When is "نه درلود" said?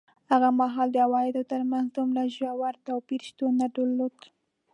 3.61-4.17